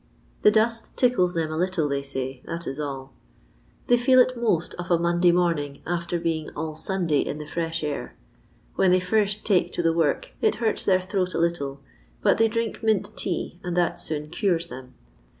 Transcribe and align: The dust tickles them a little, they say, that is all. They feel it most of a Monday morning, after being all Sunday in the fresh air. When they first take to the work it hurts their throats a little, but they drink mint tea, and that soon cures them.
The 0.41 0.49
dust 0.49 0.97
tickles 0.97 1.35
them 1.35 1.51
a 1.51 1.57
little, 1.57 1.87
they 1.87 2.01
say, 2.01 2.41
that 2.45 2.65
is 2.65 2.79
all. 2.79 3.13
They 3.85 3.97
feel 3.97 4.17
it 4.17 4.35
most 4.35 4.73
of 4.79 4.89
a 4.89 4.97
Monday 4.97 5.31
morning, 5.31 5.83
after 5.85 6.19
being 6.19 6.49
all 6.55 6.75
Sunday 6.75 7.19
in 7.19 7.37
the 7.37 7.45
fresh 7.45 7.83
air. 7.83 8.15
When 8.73 8.89
they 8.89 8.99
first 8.99 9.45
take 9.45 9.71
to 9.73 9.83
the 9.83 9.93
work 9.93 10.31
it 10.41 10.55
hurts 10.55 10.85
their 10.85 11.01
throats 11.01 11.35
a 11.35 11.39
little, 11.39 11.81
but 12.23 12.39
they 12.39 12.47
drink 12.47 12.81
mint 12.81 13.15
tea, 13.15 13.59
and 13.63 13.77
that 13.77 13.99
soon 13.99 14.29
cures 14.31 14.65
them. 14.65 14.95